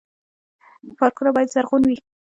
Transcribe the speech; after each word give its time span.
پارکونه 0.97 1.29
باید 1.35 1.53
زرغون 1.53 1.83
وي 1.85 1.97